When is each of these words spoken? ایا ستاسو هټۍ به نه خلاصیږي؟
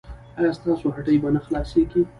ایا 0.39 0.51
ستاسو 0.59 0.87
هټۍ 0.95 1.17
به 1.21 1.29
نه 1.35 1.41
خلاصیږي؟ 1.45 2.01